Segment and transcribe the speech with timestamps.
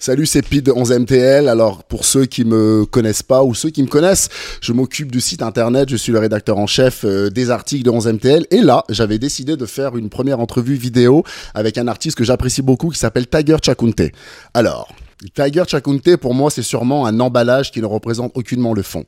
[0.00, 1.48] Salut, c'est Pete de 11MTL.
[1.48, 4.28] Alors, pour ceux qui me connaissent pas ou ceux qui me connaissent,
[4.60, 7.90] je m'occupe du site internet, je suis le rédacteur en chef euh, des articles de
[7.90, 8.44] 11MTL.
[8.52, 12.62] Et là, j'avais décidé de faire une première entrevue vidéo avec un artiste que j'apprécie
[12.62, 14.12] beaucoup qui s'appelle Tiger Chakunte.
[14.54, 14.86] Alors,
[15.34, 19.04] Tiger Chakunte, pour moi, c'est sûrement un emballage qui ne représente aucunement le fond.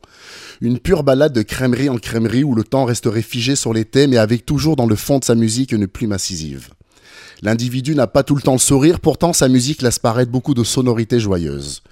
[0.60, 4.18] Une pure balade de crèmerie en crèmerie où le temps resterait figé sur thèmes et
[4.18, 6.70] avec toujours dans le fond de sa musique une plume incisive.
[7.42, 10.64] L'individu n'a pas tout le temps le sourire, pourtant sa musique laisse paraître beaucoup de
[10.64, 11.82] sonorités joyeuses.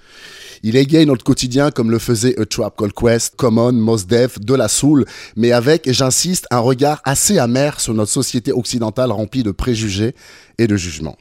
[0.61, 4.53] Il égaye notre quotidien comme le faisait A Trap Called Quest, Common, Mos Def, De
[4.53, 9.51] La Soul, mais avec, j'insiste, un regard assez amer sur notre société occidentale remplie de
[9.51, 10.15] préjugés
[10.57, 11.17] et de jugements.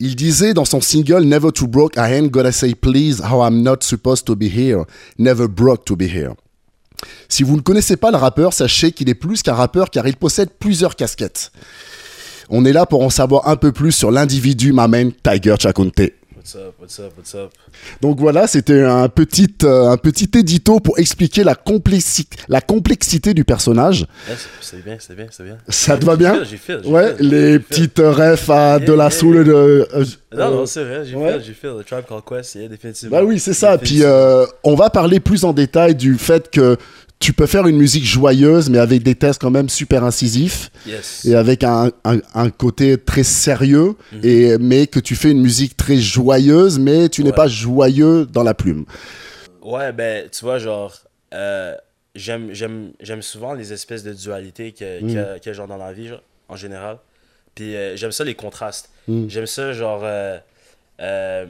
[0.00, 3.62] Il disait dans son single Never Too Broke, I ain't gotta say please how I'm
[3.62, 4.84] not supposed to be here,
[5.18, 6.32] never broke to be here.
[7.28, 10.16] Si vous ne connaissez pas le rappeur, sachez qu'il est plus qu'un rappeur car il
[10.16, 11.52] possède plusieurs casquettes.
[12.50, 16.00] On est là pour en savoir un peu plus sur l'individu, ma main, Tiger Chakunte.
[16.36, 17.50] What's up, what's up, what's up?
[18.00, 23.34] Donc voilà, c'était un petit, euh, un petit édito pour expliquer la, complexi- la complexité
[23.34, 24.06] du personnage.
[24.26, 25.58] Ouais, c'est- bien, c'est bien, c'est bien.
[25.68, 26.42] Ça te va bien?
[26.42, 26.88] J'ai fait, j'ai fait.
[26.88, 29.52] Ouais, les petites refs à Yeah, de la yeah, soul et de...
[29.52, 29.84] euh,
[30.32, 31.32] Non, euh, non, c'est vrai, j'ai ouais.
[31.34, 31.68] fait, j'ai fait.
[31.68, 33.18] Le Tribe Called Quest, yeah, définitivement.
[33.18, 33.76] Bah oui, c'est ça.
[33.76, 36.78] Puis euh, on va parler plus en détail du fait que
[37.20, 41.26] tu peux faire une musique joyeuse, mais avec des textes quand même super incisifs Yes.
[41.26, 44.20] et avec un, un, un côté très sérieux, Mhm.
[44.24, 48.42] et, mais que tu fais une musique très joyeuse, mais tu n'es pas joyeux dans
[48.42, 48.86] la plume.
[49.62, 50.94] Ouais, ben, tu vois, genre,
[51.34, 51.74] euh,
[52.14, 55.14] j'aime, j'aime, j'aime souvent les espèces de dualités que, Mm.
[55.14, 56.96] que, que genre dans la vie, genre, en général.
[57.54, 58.88] Puis euh, j'aime ça, les contrastes.
[59.08, 59.28] Mm.
[59.28, 60.38] J'aime ça, genre, euh,
[61.02, 61.44] euh,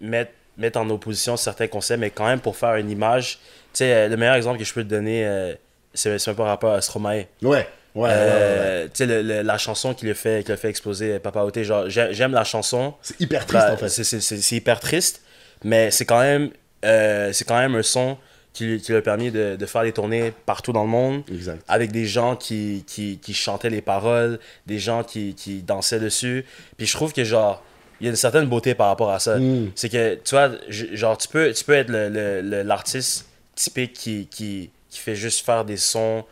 [0.00, 3.38] mettre, mettre en opposition certains concepts, mais quand même pour faire une image.
[3.74, 5.54] Tu sais, euh, le meilleur exemple que je peux te donner, euh,
[5.92, 7.26] c'est, c'est un peu par rapport à Stromae.
[7.42, 7.66] Ouais.
[7.94, 11.62] Ouais, Euh, Tu sais, la chanson qui le fait, qui le fait exploser, Papa Oté,
[11.64, 12.94] genre, j'ai- j'aime la chanson.
[13.02, 13.88] C'est hyper triste Bah, en fait.
[13.88, 15.22] c'est- hyper triste,
[15.62, 16.50] mais c'est quand même,
[16.84, 18.16] euh, c'est quand même un son
[18.52, 21.22] qui, lui- qui lui a permis de, de faire des tournées partout dans le monde,
[21.32, 21.62] Exact.
[21.68, 26.44] avec des gens qui, qui, qui chantaient les paroles, des gens qui, qui dansaient dessus.
[26.76, 27.62] Puis je trouve que genre,
[28.00, 29.36] il y a une certaine beauté par rapport à ça.
[29.38, 29.70] Mm.
[29.76, 33.92] C'est que, tu vois, genre, tu peux, tu peux être le- le- le- l'artiste typique
[33.92, 36.24] qui, qui, qui fait juste faire des sons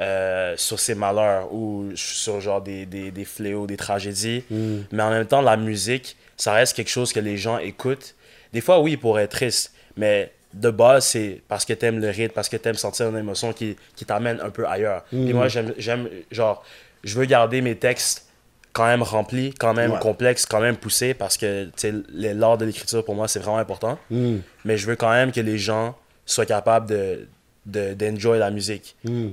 [0.00, 4.44] euh, sur ses malheurs ou sur genre des, des, des fléaux, des tragédies.
[4.50, 4.76] Mm.
[4.92, 8.14] Mais en même temps, la musique, ça reste quelque chose que les gens écoutent.
[8.52, 12.32] Des fois, oui, pour être triste, mais de base, c'est parce que t'aimes le rythme,
[12.34, 15.04] parce que t'aimes sentir une émotion qui, qui t'amène un peu ailleurs.
[15.12, 15.28] Mm.
[15.28, 16.62] Et moi, j'aime, genre,
[17.04, 18.26] je veux garder mes textes
[18.72, 19.98] quand même remplis, quand même Ouais.
[19.98, 21.70] complexes, quand même poussés, parce que,
[22.12, 23.98] l'art de l'écriture, pour moi, c'est vraiment important.
[24.10, 24.36] Mm.
[24.66, 27.26] Mais je veux quand même que les gens soient capables de,
[27.64, 29.28] de, d'enjoy la musique Mm.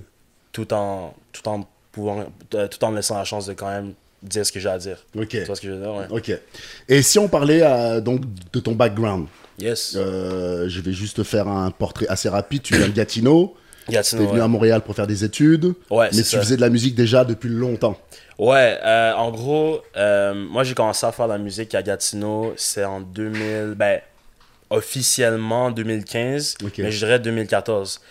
[0.51, 2.23] tout en, tout en pouvant,
[2.55, 4.77] euh, tout en me laissant la chance de quand même dire ce que j'ai à
[4.77, 4.97] dire.
[5.17, 5.27] Ok.
[5.29, 5.93] Tu vois ce que je veux dire?
[5.93, 6.05] Ouais.
[6.09, 6.31] Ok.
[6.87, 8.21] Et si on parlait euh, donc
[8.53, 9.27] de ton background,
[9.59, 9.95] Yes.
[9.95, 12.61] euh, je vais juste faire un portrait assez rapide.
[12.63, 13.55] Tu viens de Gatineau.
[13.89, 14.45] Gatineau, T'es venu ouais.
[14.45, 15.73] à Montréal pour faire des études.
[15.91, 16.39] Ouais, mais tu ça.
[16.39, 17.99] faisais de la musique déjà depuis longtemps.
[18.39, 22.83] Ouais, euh, en gros, moi j'ai commencé à faire de la musique à Gatineau, c'est
[22.85, 23.99] en 2000, ben,
[24.73, 26.73] officiellement 2015, Ok.
[26.79, 28.01] mais je dirais 2014.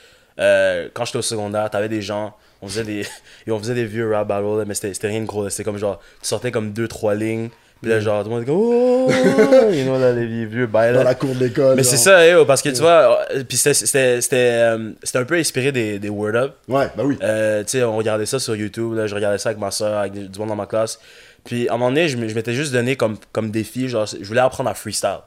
[0.40, 3.00] Euh, quand j'étais au secondaire, t'avais des gens, on faisait des,
[3.46, 5.98] et on faisait des vieux rap battles, mais c'était rien de gros, c'était comme genre,
[6.22, 7.50] tu sortais comme deux, trois lignes,
[7.82, 8.60] puis là genre, tout le monde était comme,
[9.68, 10.94] oh, you know, là, les vieux bails.
[10.94, 11.76] Dans la cour de l'école.
[11.76, 15.34] Mais c'est ça, yo, parce que tu vois, euh, puis c'était- euh, c'était un peu
[15.34, 16.54] inspiré des, des Word Up.
[16.68, 17.18] Ouais, bah oui.
[17.22, 19.98] Euh, tu sais, on regardait ça sur YouTube, là, je regardais ça avec ma soeur,
[19.98, 20.98] avec du monde dans ma classe.
[21.44, 24.40] Puis à un moment donné, je m'étais juste donné comme, comme défi, genre, je voulais
[24.40, 25.18] apprendre à freestyle.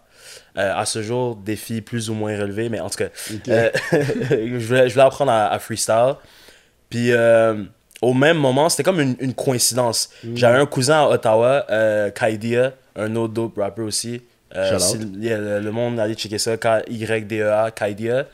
[0.58, 3.10] Euh, à ce jour, défi plus ou moins relevé, mais en tout cas,
[3.50, 6.14] euh, je, voulais, je voulais apprendre à, à freestyle.
[6.90, 7.62] Puis euh,
[8.02, 10.10] au même moment, c'était comme une, une coïncidence.
[10.24, 10.36] Mm.
[10.38, 11.66] J'avais un cousin à Ottawa,
[12.16, 14.22] Kaidia, un autre dope rapper aussi.
[14.80, 18.26] Si- yeah, le, le monde allait checker ça, K-Y-D-E-A, Kaidia.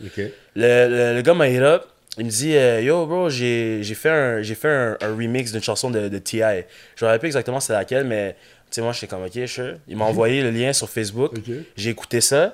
[0.56, 1.86] Le, le, le gars m'a hit up.
[2.18, 5.64] Il me dit euh, Yo, bro, j'ai fait, un, j'ai fait un, un remix d'une
[5.64, 6.66] chanson de, de T.I.
[6.96, 8.36] Je me rappelle plus exactement c'est laquelle, mais
[8.76, 9.76] sais, moi, j'étais comme Ok, sure.
[9.88, 11.32] Il m'a envoyé le lien sur Facebook.
[11.38, 11.54] Ok.
[11.76, 12.54] J'ai écouté ça.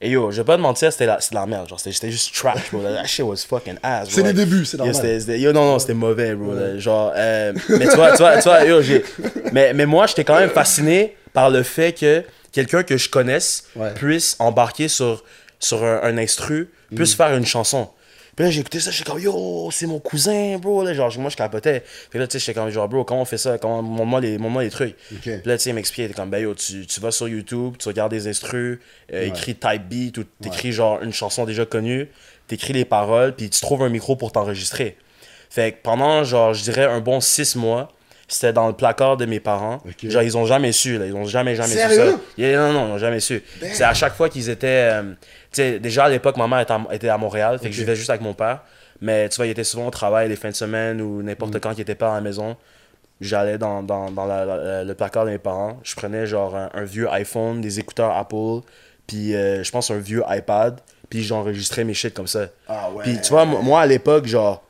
[0.00, 1.68] Et yo, je vais pas te mentir, c'était la, de la merde.
[1.68, 2.82] Genre, c'était juste trash, bro.
[2.82, 4.14] That shit was fucking ass, bro.
[4.14, 5.20] C'est les débuts, c'est Yo, normal.
[5.20, 6.54] c'était- yo, non, non, c'était mauvais, bro.
[6.78, 9.04] Genre, euh, mais tu vois, tu vois, tu vois, yo, j'ai.
[9.52, 12.22] Mais, mais moi, j'étais quand même fasciné par le fait que
[12.52, 13.92] quelqu'un que je connaisse Ouais.
[13.94, 15.24] puisse embarquer sur,
[15.58, 17.88] sur un, un instru, puisse faire une chanson.
[18.38, 20.84] Puis là, j'ai écouté ça, j'étais comme, yo, c'est mon cousin, bro.
[20.84, 21.82] Là, genre, moi, je capotais.
[22.08, 23.58] Puis là, tu sais, j'étais comme, genre, bro, comment on fait ça?
[23.58, 24.94] Comment, montre-moi les, montre-moi les trucs.
[25.20, 27.88] Puis là, tu sais, il m'expliquait, comme, ben yo, tu, tu vas sur YouTube, tu
[27.88, 28.78] regardes des instrus,
[29.12, 32.06] euh, écris type beat ou t'écris genre une chanson déjà connue,
[32.46, 34.96] t'écris les paroles, puis tu trouves un micro pour t'enregistrer.
[35.50, 37.88] Fait que pendant, genre, je dirais un bon six mois,
[38.28, 39.82] c'était dans le placard de mes parents.
[40.02, 41.06] Genre, ils ont jamais su, là.
[41.06, 42.04] Ils ont jamais, jamais su ça.
[42.36, 43.42] Yeah, non, non, ils ont jamais su.
[43.72, 44.90] C'est à chaque fois qu'ils étaient.
[44.92, 45.16] euh, tu
[45.52, 47.96] sais, déjà à l'époque, ma mère était à, était à Montréal, fait que je vivais
[47.96, 48.60] juste avec mon père.
[49.00, 51.60] Mais tu vois, il était souvent au travail les fins de semaine ou n'importe Mm.
[51.60, 52.56] quand il était pas à la maison.
[53.20, 55.78] J'allais dans, dans, dans la- la- le placard de mes parents.
[55.82, 58.60] Je prenais genre un, un vieux iPhone, des écouteurs Apple,
[59.06, 60.78] puis euh, je pense un vieux iPad,
[61.08, 62.46] puis j'enregistrais mes shit comme ça.
[62.68, 63.02] Ah ouais.
[63.04, 64.62] Puis tu vois, mo- moi à l'époque, genre,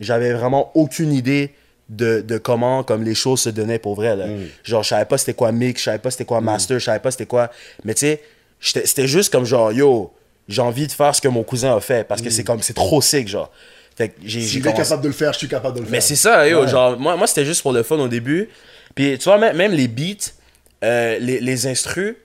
[0.00, 1.54] j'avais vraiment aucune idée
[1.88, 4.16] de, de comment comme les choses se donnaient pour vrai.
[4.16, 4.26] Là.
[4.26, 4.46] Mm.
[4.64, 6.98] Genre, je savais pas c'était quoi mix, je savais pas c'était quoi master, je savais
[7.00, 7.50] pas c'était quoi.
[7.84, 8.22] Mais tu sais,
[8.60, 10.12] c'était juste comme genre, yo,
[10.48, 12.74] j'ai envie de faire ce que mon cousin a fait parce que c'est comme, c'est
[12.74, 13.50] trop sick, genre.
[13.96, 15.92] Fait que j'ai commencé- capable de le faire, je suis capable de le faire.
[15.92, 16.68] mais c'est ça, yo, Ouais.
[16.68, 18.48] genre, moi, moi c'était juste pour le fun au début.
[18.94, 20.32] Puis, tu vois, même, même les beats,
[20.84, 22.16] euh, les, les instrus,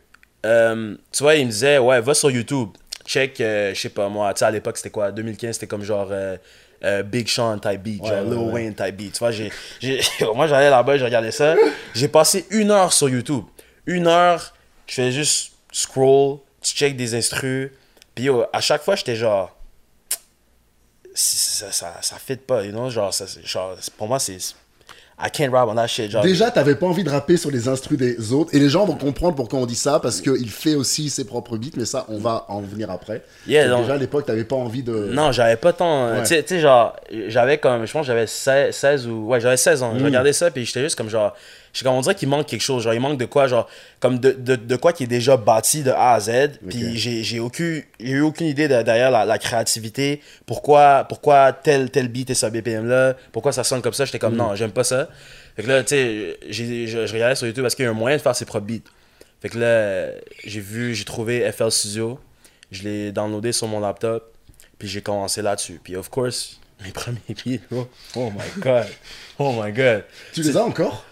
[0.45, 2.69] euh, tu vois, ils me disaient, ouais, va sur YouTube,
[3.05, 5.83] check, euh, je sais pas moi, tu sais, à l'époque, c'était quoi, 2015, c'était comme
[5.83, 6.07] genre
[6.83, 8.53] euh, Big Sean type beat, genre Ouais, Lil ouais, ouais.
[8.53, 9.13] Wayne type beat.
[9.13, 9.51] Tu vois, j'ai,
[10.33, 11.55] moi, j'allais là-bas, je regardais ça.
[11.93, 13.43] J'ai passé une heure sur YouTube.
[13.85, 14.53] Une heure,
[14.87, 17.71] je fais juste scroll, tu check des instrus.
[18.15, 19.55] Puis, yo, à chaque fois, j'étais genre
[21.13, 24.37] ça, ça, ça fit pas, you know, genre, ça, genre pour moi, c'est...
[25.21, 26.23] I can't rap on that shit, genre...
[26.23, 28.55] Déjà, t'avais pas envie de rapper sur les instrus des autres.
[28.55, 31.57] Et les gens vont comprendre pourquoi on dit ça, parce qu'il fait aussi ses propres
[31.57, 33.21] beats, mais ça, on va en venir après.
[33.45, 33.81] Yeah, Donc non.
[33.81, 35.09] déjà, à l'époque, t'avais pas envie de.
[35.11, 36.05] Non, j'avais pas tant...
[36.07, 36.23] euh, Ouais.
[36.23, 36.95] Tu sais- genre,
[37.27, 37.85] j'avais comme...
[37.85, 39.27] Je pense j'avais 16, 16 ou...
[39.27, 39.83] Ouais, j'avais 16 Mm.
[39.83, 39.93] ans.
[39.99, 41.35] Je regardais ça, puis j'étais juste comme genre...
[41.73, 42.83] Je comme, on dirait qu'il manque quelque chose.
[42.83, 43.67] Genre, il manque de quoi, genre...
[43.99, 46.59] Comme de, de, de quoi qui est déjà bâti de A à Z.
[46.69, 47.83] Puis j'ai j'ai aucune...
[47.99, 50.21] J'ai eu aucune idée de- derrière la, la créativité.
[50.45, 53.15] Pourquoi, pourquoi tel, tel beat est ce BPM-là.
[53.31, 54.05] Pourquoi ça sonne comme ça?
[54.05, 54.21] J'étais Mm.
[54.21, 55.09] comme, non, j'aime pas ça.
[55.55, 57.93] Fait que là, tu sais, je, je regardais sur YouTube parce qu'il y a un
[57.93, 58.89] moyen de faire ses propres beats.
[59.41, 60.11] Fait que là,
[60.45, 62.19] j'ai vu, j'ai trouvé FL Studio.
[62.71, 64.33] Je l'ai downloadé sur mon laptop.
[64.77, 65.79] Puis j'ai commencé là-dessus.
[65.83, 68.85] Puis of course, mes premiers beats, oh, oh my god.
[69.37, 70.03] Oh my god.
[70.33, 71.03] Tu les as encore?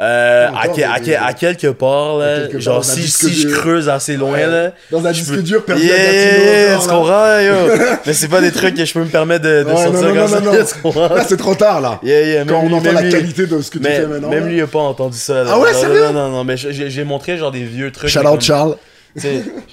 [0.00, 3.46] Euh, à, que- à, que- à quelque part, là, quelque part genre si, si je
[3.48, 4.46] creuse assez loin, Ouais.
[4.46, 4.72] là.
[4.90, 7.54] Dans un disque peux- dur perdu Yeah, Gatineau, tu comprends, yo?
[8.06, 10.00] Mais c'est pas des trucs que je peux me permettre de, de Ouais, sortir non,
[10.00, 10.52] non, comme non, ça, non,
[10.84, 11.08] non.
[11.08, 11.14] tu?
[11.14, 12.00] Là, c'est trop tard, là.
[12.02, 13.96] Yeah, yeah, Quand même on lui- entend la lui- qualité de ce que tu mais,
[14.00, 14.30] fais maintenant.
[14.30, 14.46] Même là.
[14.50, 15.44] lui, il a pas entendu ça.
[15.44, 15.50] là.
[15.54, 16.04] Ah ouais, Non, sérieux?
[16.06, 18.10] Non, non, non, mais j'ai montré genre des vieux trucs.
[18.10, 18.76] Shout out Charles.
[19.16, 19.28] tu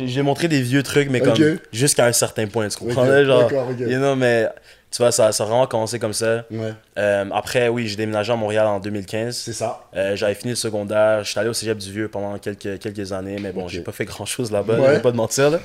[0.05, 1.33] j'ai montré des vieux trucs, mais comme
[1.73, 3.05] jusqu'à un certain point, tu comprends?
[3.05, 3.49] Là, genre,
[3.97, 4.47] know, mais
[4.91, 6.45] tu vois, ça, ça a vraiment commencé comme ça.
[6.51, 9.35] Ouais, Euh, après, oui, j'ai déménagé à Montréal en 2015.
[9.37, 9.85] c'est ça.
[9.95, 13.37] Euh, J'avais fini le secondaire, j'étais allé au cégep du Vieux pendant quelques, quelques années,
[13.41, 14.87] mais bon, j'ai pas fait grand chose là-bas, Ouais.
[14.87, 15.49] je vais pas te mentir.
[15.49, 15.59] Là.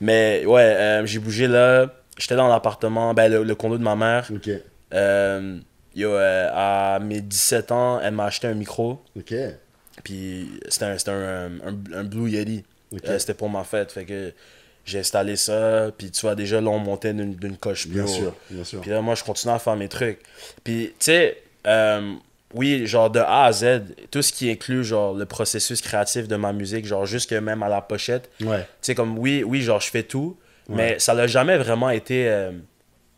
[0.00, 1.86] Mais ouais, euh, j'ai bougé là,
[2.18, 4.28] j'étais dans l'appartement, ben, le, le condo de ma mère.
[4.34, 4.50] Ok,
[5.94, 9.34] yo, à mes 17 ans, elle m'a acheté un micro, ok.
[10.04, 12.64] puis c'était un, un, un, un Blue Yeti.
[13.18, 14.32] C'était pour ma fête, fait que
[14.86, 18.06] j'ai installé ça, puis tu vois, déjà là, on montait d'une coche plus Bien haut.
[18.08, 18.80] sûr, bien sûr.
[18.80, 20.20] Puis là, moi, je continuais à faire mes trucs.
[20.64, 22.14] Puis, tu sais, euh,
[22.54, 26.36] oui, genre de A à Z, tout ce qui inclut, genre, le processus créatif de
[26.36, 28.30] ma musique, genre, jusque même à la pochette.
[28.38, 30.36] Tu Ouais, sais, comme, oui, oui, genre, je fais tout,
[30.68, 32.52] mais ça n'a jamais vraiment été euh,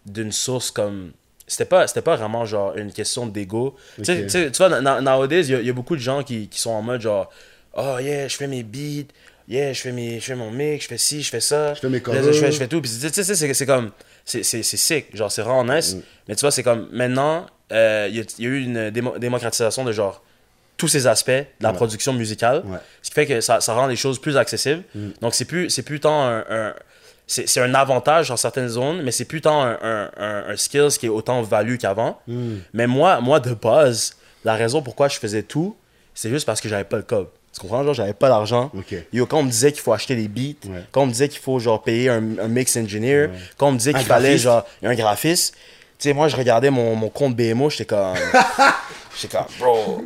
[0.07, 1.13] d'une source comme.
[1.47, 3.75] C'était pas, c'était pas vraiment, genre, une question d'ego.
[3.97, 4.23] Tu sais- Ok.
[4.25, 6.49] Tu sais, tu vois, nowadays, il y, a- il y a beaucoup de gens qui,
[6.49, 7.31] qui sont en mode, genre,
[7.75, 9.07] oh, yeah, je fais mes beats.
[9.49, 11.73] Yeah, je fais, mes, je fais mon mix, je fais ci, je fais ça.
[11.75, 12.23] Je fais mes Je covers.
[12.35, 12.83] fais, je fais tout.
[12.83, 13.91] Puis, tu sais, c'est comme.
[14.25, 15.17] C'est sick.
[15.17, 15.95] Genre, c'est vraiment nice.
[15.95, 16.03] Mm.
[16.29, 16.89] Mais tu vois, c'est comme.
[16.93, 20.23] Maintenant, euh, il y, a- il y a eu une démo- démocratisation de genre.
[20.77, 21.75] Tous ces aspects de la Ouais.
[21.77, 22.63] production musicale.
[22.67, 22.79] Ouais.
[23.03, 24.85] Ce qui fait que ça, ça rend les choses plus accessibles.
[24.95, 25.09] Mm.
[25.23, 26.45] Donc, c'est plus, c'est plus tant un.
[26.49, 26.75] un-
[27.27, 30.97] c'est un avantage dans certaines zones, mais c'est plus tant un, un, un, un skills
[30.99, 32.19] qui est autant value qu'avant.
[32.27, 32.57] Hmm.
[32.73, 35.77] Mais moi, moi, de base, la raison pourquoi je faisais tout,
[36.15, 37.29] c'est juste parce que j'avais pas le cob.
[37.59, 37.83] Tu comprends?
[37.83, 38.71] Genre, j'avais pas l'argent.
[38.77, 38.95] Ok.
[39.13, 40.83] Yo, quand on me disait qu'il faut acheter des beats, Ouais.
[40.93, 43.79] quand on me disait qu'il faut genre payer un, un mix engineer, quand on me
[43.79, 45.55] disait qu'il fallait genre un graphiste,
[45.99, 48.15] tu sais, moi je regardais mon, mon compte BMO, j'étais comme.
[49.21, 50.05] j'étais comme, bro,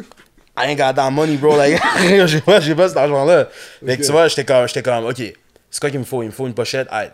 [0.57, 1.57] I ain't got that money, bro.
[1.57, 1.81] Like,
[2.27, 3.49] j'ai pas, j'ai pas cet argent-là.
[3.87, 3.97] Ok.
[4.01, 5.23] tu vois, j'étais comme, j'étais comme, ok,
[5.71, 6.23] c'est quoi qu'il me faut?
[6.23, 7.11] Il me faut une pochette, Hey,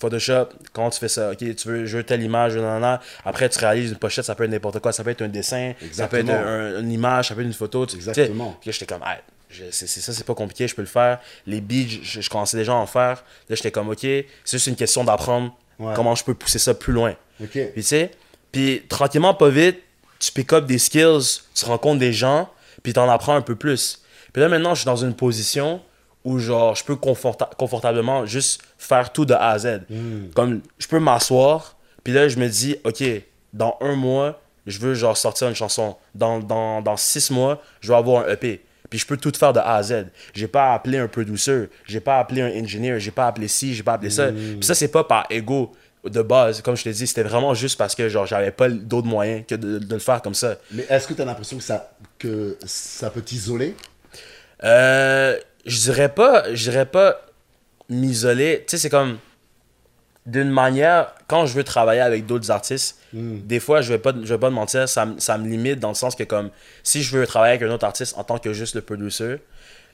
[0.00, 1.30] Photoshop, comment tu fais ça?
[1.30, 3.00] Ok, tu veux, je veux telle image, nanana.
[3.24, 4.92] Après, tu réalises une pochette, ça peut être n'importe quoi.
[4.92, 7.52] Ça peut être un dessin, ça peut être un- une image, ça peut être une
[7.52, 7.84] photo.
[7.86, 7.96] tu-.
[7.96, 8.56] Exactement.
[8.62, 9.18] Puis j'étais comme, Hey,
[9.70, 11.18] c'est ça, c'est pas compliqué, je peux le faire.
[11.46, 13.24] Les beats, je, je commençais déjà à en faire.
[13.48, 15.94] Là, j'étais comme, ok, c'est juste une question d'apprendre Ouais.
[15.96, 17.14] comment je peux pousser ça plus loin.
[17.42, 17.52] Ok.
[17.52, 18.10] Puis tu sais,
[18.52, 19.78] puis tranquillement, pas vite,
[20.18, 22.50] tu pick up des skills, tu rencontres des gens,
[22.82, 24.02] puis t'en apprends un peu plus.
[24.34, 25.80] Puis là, maintenant, je suis dans une position
[26.24, 29.80] où, genre, je peux conforta- confortablement juste faire tout de A à Z.
[30.34, 33.02] Comme, je peux m'asseoir, puis là, je me dis, OK,
[33.54, 35.96] dans un mois, je veux, genre, sortir une chanson.
[36.14, 38.60] Dans, dans, dans six mois, je veux avoir un EP.
[38.90, 40.06] Puis je peux tout faire de A à Z.
[40.34, 43.82] J'ai pas appelé un producer, j'ai pas appelé un engineer, j'ai pas appelé ci, j'ai
[43.84, 44.28] pas appelé ça.
[44.32, 45.72] Puis ça, c'est pas par ego.
[46.04, 49.06] de base, comme je t'ai dit, c'était vraiment juste parce que genre j'avais pas d'autres
[49.06, 50.56] moyens que de, de le faire comme ça.
[50.72, 53.76] Mais est-ce que tu as l'impression que ça, que ça peut t'isoler?
[54.64, 57.20] Euh, je dirais pas, je dirais pas
[57.88, 58.64] m'isoler.
[58.66, 59.18] Tu sais, c'est comme
[60.26, 64.32] d'une manière, quand je veux travailler avec d'autres artistes, des fois, je vais pas, je
[64.34, 66.50] vais pas te mentir, ça, me- ça me limite dans le sens que comme
[66.82, 69.36] si je veux travailler avec un autre artiste en tant que juste le producer,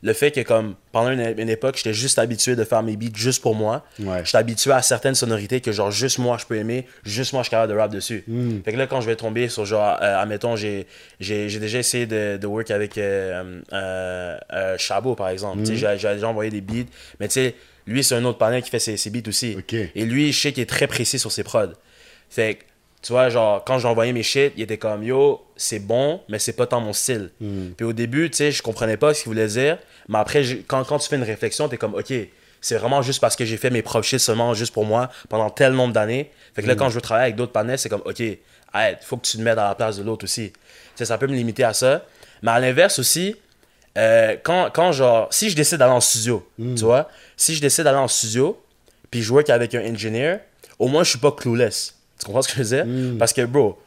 [0.02, 3.14] le fait que comme pendant une, une époque, j'étais juste habitué de faire mes beats
[3.16, 3.82] juste pour moi.
[3.98, 4.20] Ouais.
[4.26, 7.46] J'étais habitué à certaines sonorités que genre juste moi je peux aimer, juste moi je
[7.46, 8.22] suis capable de rap dessus.
[8.64, 10.86] Fait que là quand je vais tomber sur genre, euh, admettons, j'ai,
[11.18, 15.60] déjà essayé de, de work avec euh, euh, euh, Chabot par exemple.
[15.60, 17.54] Tu sais, j'ai, j'ai déjà envoyé des beats, mais tu sais,
[17.86, 19.56] lui c'est un autre panel qui fait ses, ses beats aussi.
[19.94, 21.72] Et lui, je sais qu'il est très précis sur ses prods.
[22.28, 22.64] Fait que,
[23.02, 26.54] tu vois, genre, quand envoyé mes shit, il était comme, yo, c'est bon, mais c'est
[26.54, 27.30] pas tant mon style.
[27.76, 29.78] Puis au début, tu sais, je comprenais pas ce qu'il voulait dire,
[30.08, 32.12] mais après, quand, quand tu fais une réflexion, t'es comme, ok,
[32.60, 35.50] c'est vraiment juste parce que j'ai fait mes propres shit seulement juste pour moi pendant
[35.50, 36.30] tel nombre d'années.
[36.54, 38.22] Fait que là, quand je veux travailler avec d'autres panels, c'est comme, ok,
[38.72, 40.50] arrête, faut que tu te mettes à la place de l'autre aussi.
[40.52, 40.58] Tu
[40.96, 42.04] sais, ça peut me limiter à ça.
[42.42, 43.36] Mais à l'inverse aussi,
[43.96, 47.84] euh, quand, quand genre, si je décide d'aller en studio, tu vois, si je décide
[47.84, 48.60] d'aller en studio,
[49.10, 50.38] puis je work avec un engineer,
[50.78, 51.94] au moins je suis pas clueless.
[52.18, 53.18] Tu comprends ce que je veux dire?
[53.18, 53.78] Parce que, bro,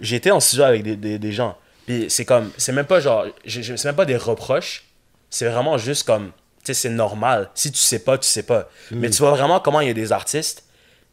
[0.00, 3.00] j'ai été en studio avec des, des, des gens, puis c'est comme, c'est même pas
[3.00, 4.84] genre, c'est même pas des reproches,
[5.28, 6.32] c'est vraiment juste comme,
[6.64, 7.50] tu sais, c'est normal.
[7.54, 8.68] Si tu sais pas, tu sais pas.
[8.90, 10.64] Mais tu vois vraiment comment il y a des artistes,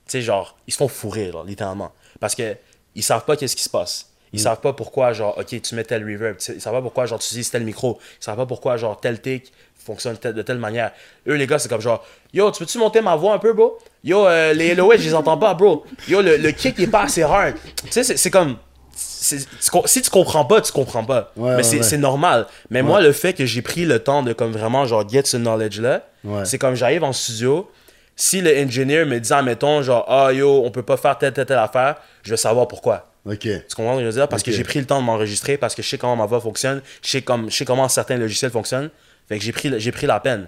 [0.06, 1.92] tu sais, genre, ils se font fourrer, là, littéralement.
[2.20, 2.56] Parce que
[2.96, 4.10] ils savent pas qu'est-ce qui se passe.
[4.38, 6.38] Ils savent pas pourquoi, genre, ok, tu mets tel reverb.
[6.50, 7.98] Ils savent pas pourquoi, genre, tu utilises tel micro.
[8.22, 9.52] Ils savent pas pourquoi, genre, tel take
[9.84, 10.92] fonctionne de telle manière.
[11.28, 13.78] Eux, les gars, c'est comme genre, yo, tu peux-tu monter ma voix un peu, bro?
[14.04, 15.86] Yo, euh, les LOS, je les entends pas, bro.
[16.10, 17.56] Yo, le, le kick est pas assez hard.
[17.84, 18.58] Tu sais, c'est- comme.
[18.94, 21.32] si tu comprends pas, tu comprends pas.
[21.38, 21.98] Ouais, mais c'est ouais.
[21.98, 22.48] normal.
[22.70, 25.38] Mais moi, le fait que j'ai pris le temps de comme vraiment genre get ce
[25.38, 26.02] knowledge-là,
[26.44, 27.70] c'est comme j'arrive en studio,
[28.16, 31.46] si le engineer me dit, admettons, genre, ah yo, on peut pas faire telle, telle,
[31.46, 33.08] telle affaire, je vais savoir pourquoi.
[33.28, 33.40] Ok.
[33.42, 34.28] Tu comprends ce que je veux dire?
[34.30, 36.40] Parce que j'ai pris le temps de m'enregistrer, parce que je sais comment ma voix
[36.42, 38.90] fonctionne, je sais, comme, je sais comment certains logiciels fonctionnent.
[39.28, 40.48] Fait que j'ai pris, j'ai pris la peine.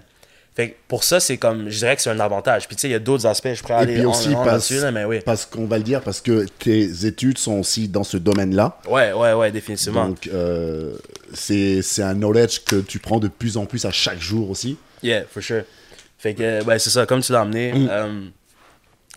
[0.56, 2.66] Fait que pour ça, c'est comme, je dirais que c'est un avantage.
[2.66, 4.34] Puis tu sais, il y a d'autres aspects, je pourrais Et aller puis en- aussi
[4.34, 5.20] en parce, là, mais oui.
[5.24, 8.78] parce qu'on va le dire, parce que tes études sont aussi dans ce domaine-là.
[8.88, 10.08] Ouais, ouais, ouais, définitivement.
[10.08, 10.96] Donc, euh,
[11.34, 14.76] c'est c'est un knowledge que tu prends de plus en plus à chaque jour aussi.
[15.04, 15.62] Yeah, for sure.
[16.18, 17.88] Fait que, ouais, c'est ça, comme tu l'as amené, Mm.
[17.90, 18.20] euh,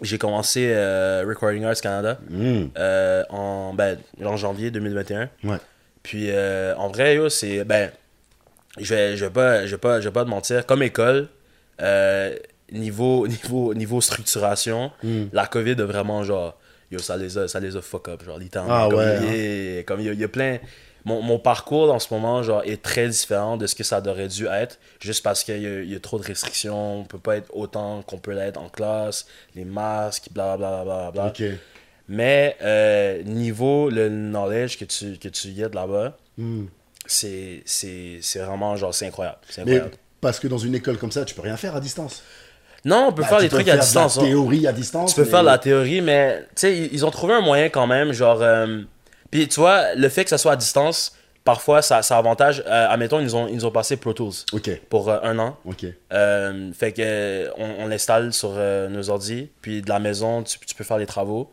[0.02, 2.64] j'ai commencé euh, Recording Arts Canada Mm.
[2.78, 5.30] euh, en, ben, en janvier 2021.
[5.44, 5.58] Ouais.
[6.02, 7.64] Puis euh, en vrai, yo, c'est.
[7.64, 7.92] Ben,
[8.80, 10.66] je vais, je vais, pas, je vais, pas, je vais pas te mentir.
[10.66, 11.28] Comme école,
[12.72, 15.24] niveau, niveau, niveau structuration, Mm.
[15.34, 16.58] la COVID a vraiment genre.
[16.92, 18.76] Yo, ça les a, ça les a fuck up, genre, littéralement.
[18.86, 19.84] Ah comme, ouais, hein.
[19.88, 20.58] comme il y, a- il y a plein.
[21.06, 24.30] Mon, mon parcours en ce moment, genre, est très différent de ce que ça aurait
[24.30, 27.50] dû être, juste parce qu'il y, y a trop de restrictions, on peut pas être
[27.54, 30.84] autant qu'on peut l'être en classe, les masques, blablabla.
[30.84, 31.34] Bla, bla, bla.
[32.08, 36.66] Mais euh, niveau le knowledge que tu, que tu y as de là-bas, Mm.
[37.06, 37.64] c'est
[38.36, 39.82] vraiment genre c'est incroyable Mais
[40.22, 42.24] parce que dans une école comme ça, tu peux rien faire à distance.
[42.86, 44.26] non on peut Bah, faire des trucs à faire distance La hein.
[44.28, 45.12] théorie à distance.
[45.12, 47.88] tu peux mais- faire la théorie mais tu sais ils ont trouvé un moyen quand
[47.88, 48.82] même genre euh,
[49.34, 52.88] puis tu vois le fait que ça soit à distance parfois ça, ça avantage euh,
[52.90, 54.34] admettons ils nous ont ils nous ont passé Pro Tools
[54.90, 55.58] pour euh, un an.
[56.14, 60.76] Euh, fait que on, on l'installe sur nos ordi, puis de la maison, tu, tu
[60.76, 61.52] peux faire les travaux.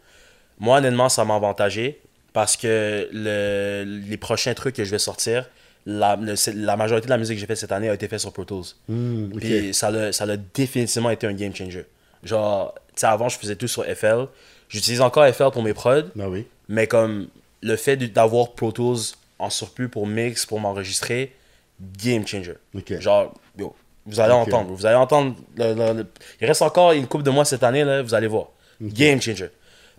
[0.59, 2.01] Moi, honnêtement, ça m'a avantagé
[2.33, 5.49] parce que le, les prochains trucs que je vais sortir,
[5.87, 6.35] la, le-
[6.65, 8.45] la majorité de la musique que j'ai faite cette année a été faite sur Pro
[8.45, 8.67] Tools.
[8.89, 9.39] Mm, ok.
[9.41, 11.87] Puis ça l'a ça définitivement été un game changer.
[12.23, 14.27] Genre, tu sais, avant, je faisais tout sur FL.
[14.69, 16.47] J'utilise encore FL pour mes prods, Bah oui.
[16.69, 17.27] mais comme
[17.63, 18.99] le fait d'avoir Pro Tools
[19.39, 21.35] en surplus pour mix, pour m'enregistrer,
[21.81, 22.55] game changer.
[22.75, 22.99] Ok.
[23.01, 23.75] Genre, yo,
[24.07, 24.73] vous allez entendre.
[24.73, 25.37] Vous allez entendre.
[25.57, 26.07] le- le- le-
[26.41, 28.49] Il reste encore une coupe de mois cette année, là, vous allez voir.
[28.81, 29.51] Game changer.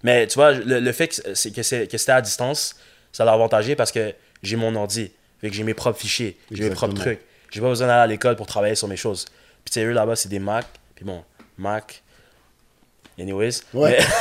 [0.04, 2.76] Mais tu vois, le, fait que, c'était à distance,
[3.12, 5.12] ça l'a avantagé parce que j'ai mon ordi.
[5.40, 7.20] Fait que j'ai mes propres fichiers, j'ai mes propres trucs.
[7.52, 9.26] J'ai pas besoin d'aller à l'école pour travailler sur mes choses.
[9.66, 10.66] Puis tu sais, eux là-bas, c'est des Mac.
[10.96, 11.24] Puis bon,
[11.58, 12.02] Mac.
[13.22, 13.62] Anyways.
[13.74, 13.98] Ouais.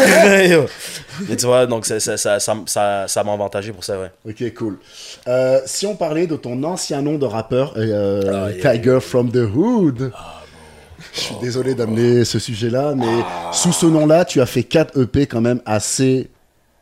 [1.28, 4.11] Mais, tu vois, donc ça, ça, ça, ça, m'a avantagé pour ça, ouais.
[4.28, 4.78] Ok, cool.
[5.26, 8.73] Euh, si on parlait de ton ancien nom de rappeur, euh, Ah, yeah.
[8.75, 10.12] Tiger from the Hood.
[11.14, 15.26] Je suis désolé d'amener ce sujet-là, mais sous ce nom-là, tu as fait 4 EP
[15.26, 16.28] quand même assez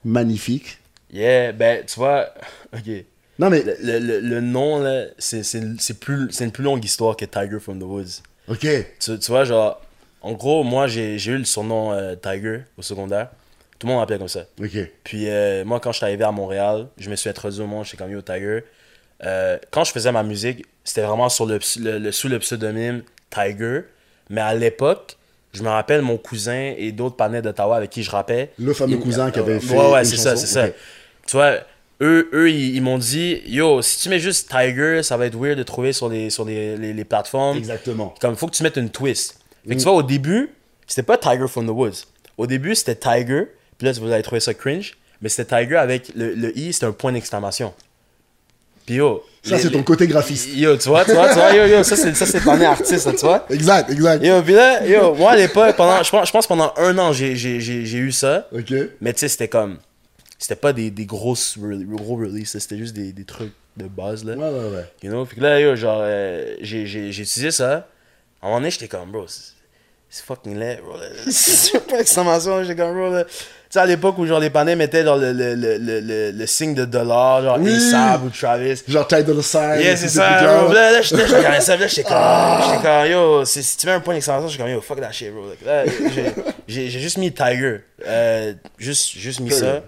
[0.04, 0.78] magnifiques.
[1.12, 2.26] Yeah, ben, tu vois,
[2.74, 3.04] ok.
[3.38, 3.62] Non, mais.
[3.80, 7.24] Le, le, le nom, là, c'est c'est- c'est plus, c'est une plus longue histoire que
[7.24, 8.22] Tiger from the Woods.
[8.48, 8.66] Ok.
[8.98, 9.80] Tu, tu vois, genre,
[10.22, 13.28] en gros, moi, j'ai eu le surnom euh, Tiger au secondaire.
[13.78, 14.44] Tout le monde m'appelait comme ça.
[15.04, 17.84] Puis euh, moi, quand je suis arrivé à Montréal, je me suis introduit au monde,
[17.84, 18.64] j'étais comme Yo Tiger.
[19.24, 22.38] Euh, quand je faisais ma musique, c'était vraiment sur le, ps- le- le- sous le
[22.40, 23.82] pseudonyme Tiger.
[24.30, 25.16] Mais à l'époque,
[25.52, 28.50] je me rappelle mon cousin et d'autres panels d'Ottawa avec qui je rappais.
[28.58, 30.68] Le fameux Ils- cousin qui avait fait Ouais, ouais, c'est ça, c'est ça.
[31.26, 31.54] Tu vois,
[32.00, 35.36] eux, eux ils, ils m'ont dit, yo, si tu mets juste Tiger, ça va être
[35.38, 37.56] weird de trouver sur les, sur les, les, les plateformes.
[37.58, 38.14] Exactement.
[38.20, 39.37] Comme, faut que tu mettes une twist.
[39.68, 40.50] Fait que tu vois, au début,
[40.86, 42.06] c'était pas Tiger from the Woods.
[42.36, 43.44] Au début, c'était Tiger.
[43.76, 44.96] Puis là, vous allez trouver ça cringe.
[45.20, 47.74] Mais c'était Tiger avec le, le I, c'était un point d'exclamation.
[48.86, 49.22] Puis yo.
[49.42, 50.48] Ça, c'est ton côté graphiste.
[50.54, 53.06] Yo, tu vois, tu vois, tu vois, yo, yo, ça, c'est, ça, c'est ton artiste,
[53.06, 53.46] là, tu vois.
[53.50, 54.24] Exact, exact.
[54.24, 57.12] Yo, puis là, yo, moi, à l'époque, pendant, je pense, je pense pendant un an,
[57.12, 58.48] j'ai, j'ai, j'ai, j'ai eu ça.
[58.52, 58.72] Ok.
[59.00, 59.78] Mais tu sais, c'était comme.
[60.38, 64.34] C'était pas des, des grosses gros releases, c'était juste des, des trucs de base, là.
[64.34, 64.84] Ouais, ouais, ouais.
[65.02, 65.24] You know?
[65.26, 67.88] Puis là, yo, genre, euh, j'ai, j'ai, j'ai utilisé ça.
[68.40, 69.52] À un moment donné, j'étais comme, bro, c'est,
[70.10, 70.96] c'est fucking laid, bro.
[71.30, 73.18] C'est pas exclamation, j'étais comme, bro.
[73.20, 76.46] Tu sais, à l'époque où, genre, les panais mettaient genre, le, le, le, le, le,
[76.46, 77.70] signe de dollar, genre, Oui.
[77.74, 78.82] ASAP ou Travis.
[78.88, 79.80] Genre Tidal Sign.
[79.80, 80.72] Yeah, c'est ça, bro.
[80.72, 82.16] Là, là, j'étais, regardais ça, là, j'étais comme,
[82.64, 85.30] j'étais comme, yo, si tu mets un point d'exclamation, j'étais comme, yo, fuck that shit,
[85.30, 85.44] bro.
[85.66, 86.32] Là, j'ai,
[86.66, 87.80] j'ai, j'ai juste mis Tiger.
[88.06, 89.82] Euh, juste, juste mis ça.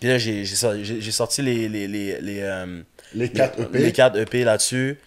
[0.00, 2.80] Puis là, j'ai, j'ai, sorti- j'ai, j'ai les, les, les, les, euh,
[3.14, 4.98] Les 4 EP les 4 EP là-dessus.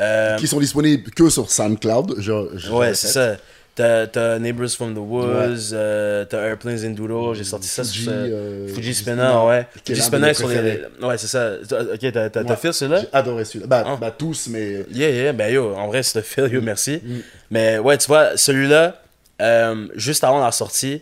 [0.00, 2.14] Euh, qui sont disponibles que sur SoundCloud.
[2.18, 3.36] Je, je ouais, c'est ça.
[3.74, 8.02] T'as, t'as Neighbors from the Woods, euh, t'as Airplanes in Doodle, j'ai sorti ça Fuji,
[8.02, 8.26] sur euh,
[8.66, 9.66] euh, Fuji Spinner, ouais.
[9.86, 10.82] Fuji Spinner sur les.
[11.02, 11.52] Ouais, c'est ça.
[11.94, 12.56] Ok, t'as, Ouais.
[12.56, 13.00] fait celui-là?
[13.00, 13.66] J'ai adoré celui-là.
[13.66, 13.96] Bah, Ah.
[13.98, 14.84] bah, tous, mais.
[14.90, 17.00] Yeah, yeah, ben yo, en vrai, c'est le feel, yo, merci.
[17.02, 17.16] Mm.
[17.50, 19.00] Mais ouais, tu vois, celui-là,
[19.40, 21.00] euh, juste avant la sortie,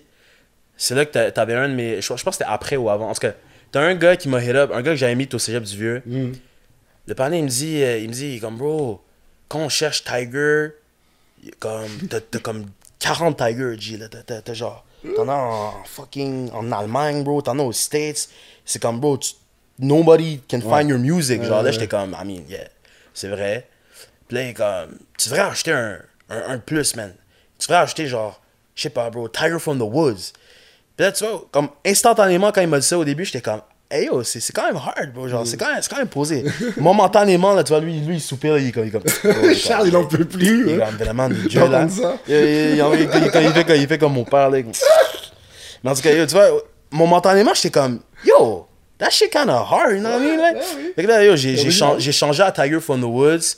[0.76, 1.96] c'est là que t'a- t'avais un de mes.
[1.96, 3.10] Je, je pense que c'était après ou avant.
[3.10, 3.32] En tout cas,
[3.72, 5.76] t'as un gars qui m'a hit up, un gars que j'avais mis au cégep du
[5.76, 6.02] Vieux.
[6.06, 6.32] Mm.
[7.08, 9.02] Le panier, il me dit, euh, il me dit, comme bro,
[9.48, 10.68] quand on cherche Tiger,
[11.58, 12.66] comme, t'as, comme
[12.98, 14.84] 40 Tiger, G, là, t'as, genre,
[15.16, 18.28] t'en as en fucking, en Allemagne, bro, t'en as aux States,
[18.64, 19.34] c'est comme, bro, tu-
[19.78, 22.68] nobody can find your music, genre, Ouais, là, j'étais comme, I mean, yeah,
[23.14, 23.68] c'est vrai.
[24.28, 27.14] Puis là, comme, tu devrais acheter un, un, un plus, man.
[27.58, 28.40] Tu devrais acheter, genre,
[28.74, 30.32] je sais pas, bro, Tiger from the Woods.
[30.96, 33.62] Puis là, tu vois, comme instantanément, quand il m'a dit ça au début, j'étais comme,
[33.90, 35.28] hey yo, c'est c'est quand même hard, bro.
[35.28, 36.44] Genre, c'est quand, même- c'est quand même posé.
[36.76, 38.86] Momentanément, là, tu vois, lui, lui il soupire, il est comme.
[38.86, 39.02] Il, comme,
[39.44, 40.68] il est Charles, comme- il en peut plus.
[40.68, 40.86] il est hein.
[40.86, 41.88] comme vraiment Dieu, là.
[41.88, 42.16] Ça?
[42.28, 44.58] Il, fait, comme- il fait comme mon père, là.
[45.82, 46.48] Mais en tout cas, yo, tu vois,
[46.90, 48.66] momentanément, j'étais comme, yo,
[48.98, 50.36] that shit kinda hard, you know what I mean?
[50.36, 50.56] Like?
[50.56, 50.92] ouais, oui.
[50.94, 53.56] Fait que là, yo, j'ai chan- changé à Tiger from the Woods.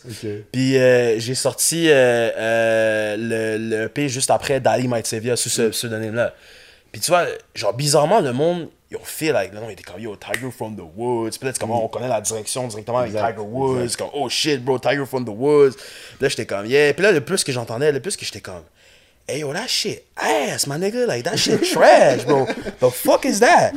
[0.53, 5.35] Puis euh, j'ai sorti euh, euh, le, le EP juste après Dali Might Save Ya
[5.37, 6.33] sous ce pseudonyme-là.
[6.93, 7.25] Puis tu vois,
[7.57, 10.83] genre bizarrement, le monde, ont fait, like, le nom était comme Yo, Tiger from the
[10.97, 11.33] Woods.
[11.41, 13.97] C'est comme, on connaît la direction directement avec Exact, Tiger Woods.
[13.97, 15.73] Comme, oh shit, bro, Tiger from the Woods.
[15.75, 16.93] Puis là, j'étais comme, yeah.
[16.93, 18.63] Puis là, le plus que j'entendais, le plus que j'étais comme,
[19.29, 21.07] hey yo, that shit ass, my nigga.
[21.07, 22.47] Like, that shit trash, bro.
[22.81, 23.73] The fuck is that?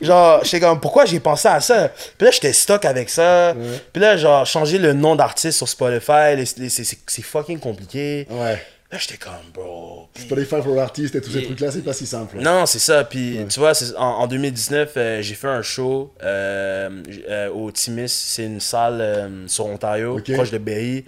[0.00, 1.88] Genre, j'étais comme, pourquoi j'ai pensé à ça?
[1.88, 3.54] Puis là, j'étais stock avec ça.
[3.92, 8.26] Puis là, genre, changer le nom d'artiste sur Spotify, c'est fucking compliqué.
[8.30, 8.58] Ouais.
[8.94, 10.06] Là, j'étais comme, bro.
[10.14, 12.38] Puis- Spotify for Artists et tous ces Et- trucs-là, c'est pas si simple.
[12.38, 13.02] non, c'est ça.
[13.02, 18.08] Puis, tu vois, en, en 2019, euh, j'ai fait un show euh, euh, au Timis.
[18.08, 20.32] C'est une salle euh, sur Ontario, Ok.
[20.34, 21.04] proche de Berry.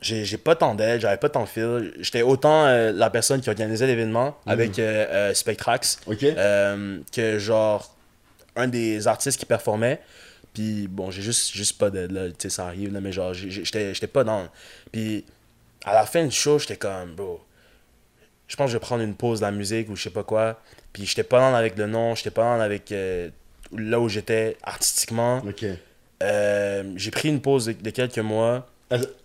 [0.00, 1.92] J'ai pas tant d'aide, j'avais pas tant de fil.
[2.00, 7.94] J'étais autant la personne qui organisait l'événement avec euh, euh, Spectrax que genre
[8.56, 10.00] un des artistes qui performait.
[10.54, 13.34] Puis bon, j'ai juste, juste pas d'aide là, tu sais, ça arrive, là, mais genre,
[13.34, 14.48] j'étais pas dans.
[14.90, 15.26] Puis
[15.84, 17.40] à la fin du show, j'étais comme, bro,
[18.48, 20.24] je pense que je vais prendre une pause de la musique ou je sais pas
[20.24, 20.60] quoi.
[20.92, 23.28] Puis j'étais pas dans avec le nom, j'étais pas dans avec euh,
[23.76, 25.38] là où j'étais artistiquement.
[25.46, 25.64] Ok.
[26.22, 28.66] Euh, j'ai pris une pause de, de quelques mois.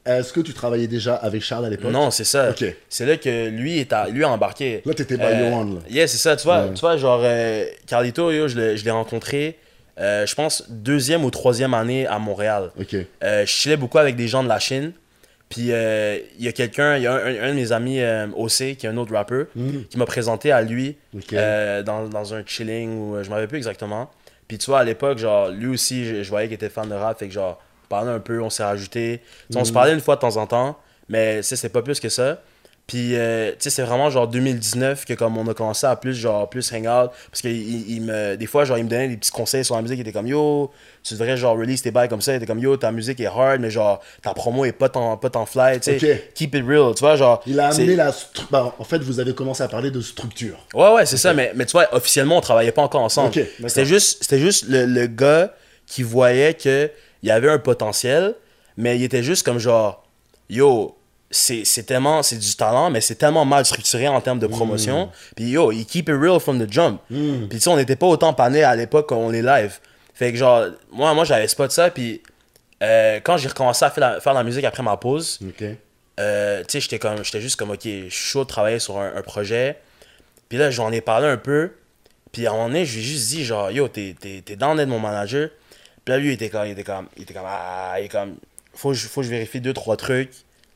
[0.06, 1.92] Est-ce- que tu travaillais déjà avec Charles à l'époque?
[1.92, 2.52] Non, c'est ça.
[2.52, 2.64] Ok.
[2.88, 4.84] C'est là que lui, est à- lui a embarqué.
[4.86, 5.82] Là, t'étais by Euh, own, là.
[5.90, 6.36] Yeah, c'est ça.
[6.36, 6.74] Tu vois, Ouais.
[6.76, 9.58] tu vois genre, euh, Carlito, yo, je l'ai rencontré,
[10.00, 12.72] euh, je pense, deuxième ou troisième année à Montréal.
[12.80, 12.94] Ok.
[12.94, 14.94] Euh, je chillais beaucoup avec des gens de la Chine.
[15.50, 18.28] Puis euh, il y a quelqu'un, il y a un, un de mes amis, euh,
[18.36, 19.46] OC, qui est un autre rappeur,
[19.90, 21.20] qui m'a présenté à lui Mm.
[21.34, 24.10] Euh, dans, dans un chilling ou je m'en rappelle plus exactement.
[24.48, 26.94] Puis tu vois, à l'époque, genre, lui aussi, je, je voyais qu'il était fan de
[26.94, 29.22] rap, fait que genre, on parlait un peu, on s'est rajouté.
[29.56, 30.78] On se parlait une fois de temps en temps,
[31.10, 32.42] mais c'est pas plus que ça.
[32.88, 36.14] Puis, euh, tu sais, c'est vraiment genre 2019 que comme on a commencé à plus,
[36.14, 37.12] genre, plus hang out.
[37.32, 39.76] Parce que il, il me, des fois, genre, il me donnait des petits conseils sur
[39.76, 39.98] la musique.
[39.98, 40.72] Il était comme, yo,
[41.02, 42.34] tu devrais, genre, release tes bails comme ça.
[42.34, 45.18] Il était comme, yo, ta musique est hard, mais genre, ta promo est pas tant,
[45.18, 46.14] pas tant fly, tu sais.
[46.14, 46.34] Ok.
[46.36, 47.42] Keep it real, tu vois, genre.
[47.48, 48.14] Il a amené la.
[48.52, 50.58] bah, en fait, vous avez commencé à parler de structure.
[50.76, 53.30] Ouais, ouais, c'est ça, mais, mais tu vois, officiellement, on travaillait pas encore ensemble.
[53.30, 53.70] Ok, d'accord.
[53.70, 55.52] c'était juste, c'était juste le, le gars
[55.88, 56.92] qui voyait qu'il
[57.24, 58.36] y avait un potentiel,
[58.78, 60.04] mais il était juste comme genre,
[60.52, 60.96] yo,
[61.36, 65.10] c'est c'est tellement, c'est du talent, mais c'est tellement mal structuré en termes de promotion.
[65.36, 67.02] Puis yo, il keep it real from the jump.
[67.50, 69.80] Puis tu sais, on n'était pas autant pané à l'époque quand on est live.
[70.14, 72.22] Fait que genre, moi, moi j'avais spot ça, puis
[72.84, 75.40] euh, quand j'ai recommencé à faire la, faire la musique après ma pause,
[76.20, 78.98] euh, tu sais, j'étais comme, j'étais juste comme, ok, je suis chaud de travailler sur
[78.98, 79.78] un, un projet.
[80.50, 81.72] Puis là, j'en ai parlé un peu.
[82.32, 84.56] Puis à un moment donné, je lui ai juste dit, genre, yo, t'es, t'es, t'es
[84.56, 85.50] dans mon manager.
[86.06, 88.10] Puis là, lui, il était comme, il était comme, il était comme, ah, il est
[88.10, 88.36] comme,
[88.74, 90.32] faut, que je- faut que je vérifie deux, trois trucs.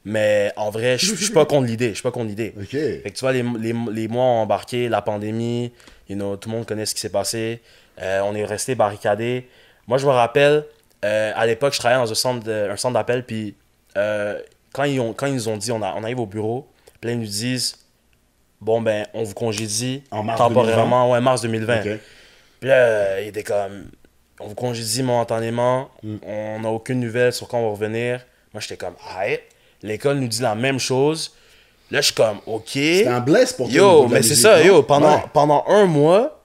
[0.05, 1.89] Mais en vrai, je suis pas contre l'idée.
[1.89, 2.53] Je suis pas contre l'idée.
[2.59, 2.69] Ok.
[2.71, 5.71] Fait que tu vois, les, les, les mois ont embarqué, la pandémie,
[6.07, 7.61] you know, tout le monde connaît ce qui s'est passé.
[8.01, 9.47] Euh, on est resté barricadé.
[9.87, 10.65] Moi, je me rappelle,
[11.03, 13.55] euh, à l'époque, je travaillais dans un centre, de- un centre d'appel, puis
[13.97, 14.39] euh,
[14.71, 16.67] quand, ils ont, quand ils nous ont dit, on, a- on arrive au bureau,
[17.01, 17.75] puis ils nous disent,
[18.61, 21.79] bon, ben, on vous congédie En mars temporairement, ouais, mars 2020.
[21.81, 21.99] Ok.
[22.61, 23.89] Puis là, il était comme,
[24.39, 26.15] on vous congédie momentanément, Mm.
[26.25, 28.25] on n'a aucune nouvelle sur quand on va revenir.
[28.53, 29.25] Moi, j'étais comme, ah,
[29.83, 31.33] l'école nous dit la même chose.
[31.91, 32.69] Là, je suis comme, ok.
[32.73, 33.75] C'était un bless pour toi.
[33.75, 35.23] Yo, mais c'est ça, yo, pendant, Ouais.
[35.33, 36.43] pendant un mois,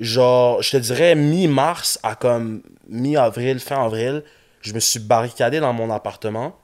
[0.00, 4.22] genre, je te dirais mi-mars à comme mi-avril, fin avril,
[4.62, 6.56] je me suis barricadé dans mon appartement.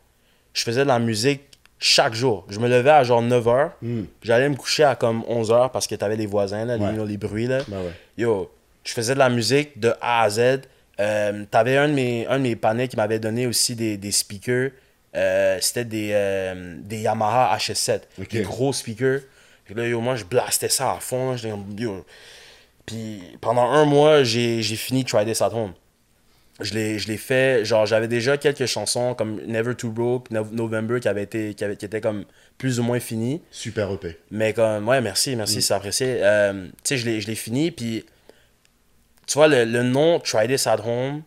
[0.54, 1.42] Je faisais de la musique
[1.78, 2.46] chaque jour.
[2.48, 3.70] Je me levais à genre 9h.
[3.82, 4.04] Hmm.
[4.22, 7.06] J'allais me coucher à comme 11h parce que t'avais les voisins, là, les- Ouais.
[7.06, 7.58] les, bruits, là.
[7.68, 7.92] Ouais.
[8.18, 8.50] Yo,
[8.84, 10.60] je faisais de la musique de A à Z.
[11.00, 14.12] Euh, T'avais un de mes, un de mes panneaux qui m'avait donné aussi des, des
[14.12, 14.70] speakers.
[15.14, 18.00] Euh, C'était des, euh, des Yamaha HS7.
[18.20, 18.28] Ok.
[18.30, 19.20] Des gros speakers.
[19.64, 21.32] Puis là, yo, moi, je blastais ça à fond.
[21.32, 21.38] là.
[21.78, 22.04] Yo.
[22.86, 25.72] Puis pendant un mois, j'ai j'ai fini Try This at Home.
[26.60, 30.46] Je l'ai je l'ai fait, genre j'avais déjà quelques chansons comme Never Too Broke, No-
[30.50, 32.24] November qui avait été qui, avait, qui était comme
[32.58, 33.40] plus ou moins fini.
[33.50, 34.18] Super EP.
[34.30, 35.60] Mais comme, ouais, merci, merci, Mm.
[35.60, 36.16] c'est apprécié.
[36.20, 38.04] Euh, tu sais, je l'ai je l'ai fini, puis
[39.26, 41.22] tu vois, le, le nom Try This at Home,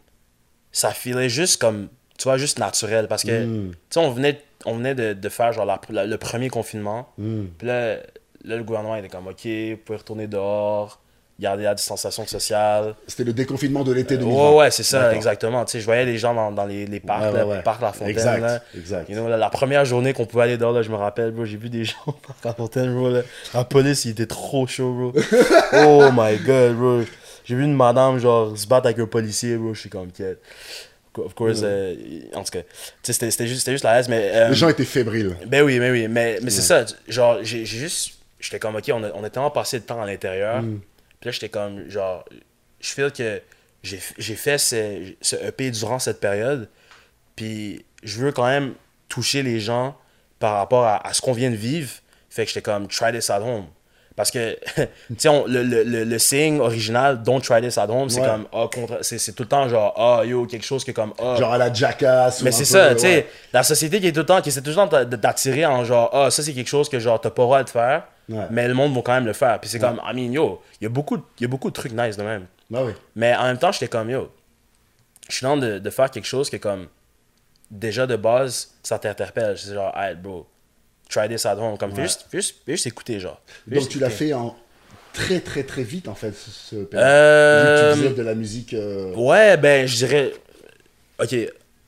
[0.71, 3.07] ça filait juste comme, tu vois, juste naturel.
[3.07, 3.71] Parce que, Mm.
[3.71, 7.07] tu sais, on venait, on venait de, de faire genre la- la- le premier confinement.
[7.17, 7.43] Mm.
[7.57, 7.95] Puis là,
[8.43, 10.99] là, le gouvernement était comme, OK, vous pouvez retourner dehors,
[11.37, 12.95] garder la distanciation sociale.
[13.07, 14.51] C'était le déconfinement de l'été 2020.
[14.51, 15.65] Ouais, ouais, c'est ça, exactement.
[15.65, 17.61] Tu sais, je voyais les gens dans, dans les, les parcs, Ouais, là, ouais, ouais.
[17.61, 18.09] parc La Fontaine.
[18.11, 18.61] Exact, là.
[18.77, 19.09] exact.
[19.09, 21.43] You know, là, la première journée qu'on pouvait aller dehors, là, je me rappelle, bro,
[21.43, 23.09] j'ai vu des gens au parc La Fontaine, bro.
[23.09, 23.21] Là.
[23.53, 25.21] La police, il était trop chaud, bro.
[25.73, 27.01] oh my god, bro.
[27.43, 29.73] J'ai vu une madame, genre, se battre avec un policier, bro.
[29.73, 30.39] Je suis comme, quête.
[31.17, 31.95] Of course, euh,
[32.33, 32.61] en tout cas,
[33.03, 34.31] c'était juste, c'était juste la haine, mais.
[34.33, 35.35] euh, Les gens étaient fébriles.
[35.45, 36.85] ben oui, mais oui, mais, mais c'est ça.
[37.07, 38.13] Genre, j'ai juste.
[38.39, 40.61] J'étais comme, ok, on a, on a tellement passé de temps à l'intérieur.
[40.61, 40.79] Mm.
[41.19, 42.25] Puis là, j'étais comme, genre,
[42.79, 43.41] je feel que
[43.81, 46.69] j'ai j'ai fait ce, ce EP durant cette période.
[47.35, 48.73] Puis je veux quand même
[49.09, 49.97] toucher les gens
[50.39, 51.91] par rapport à, à ce qu'on vient de vivre.
[52.29, 53.65] Fait que j'étais comme, try this at home.
[54.15, 58.09] Parce que, tu sais, le, le, le, le saying original, don't try this at home,
[58.09, 58.27] c'est Ouais.
[58.27, 61.35] comme, ah, contre, c'est tout le temps genre, ah, yo, quelque chose que comme, ah,
[61.37, 62.41] Genre à la Jackass.
[62.41, 63.27] mais c'est ça, tu sais, ouais.
[63.51, 65.83] la société qui est tout le temps, qui essaie tout le temps de- d'attirer en
[65.83, 68.45] genre, ah, ça c'est quelque chose que genre, t'as pas le droit de faire, Ouais.
[68.51, 69.59] mais le monde va quand même le faire.
[69.59, 71.91] Puis c'est comme, I mean, yo, il y, a beaucoup y a beaucoup de trucs
[71.91, 72.45] nice de même.
[72.69, 72.93] Bah oui.
[73.17, 74.31] Mais en même temps, j'étais comme, yo,
[75.29, 76.87] je suis dans de, de faire quelque chose que comme,
[77.69, 79.57] déjà de base, ça t'interpelle.
[79.57, 80.47] C'est genre, hey bro,
[81.09, 81.77] try this at home.
[81.77, 82.03] Comme, fais, Ouais.
[82.03, 83.41] juste, fais, juste, fais juste écouter, genre.
[83.69, 84.55] Fais Donc tu l'as fait en
[85.13, 86.75] très très très vite en fait ce.
[86.93, 88.73] Euh, tu de la musique.
[88.73, 90.33] euh, Ouais, ben, je dirais.
[91.21, 91.33] Ok,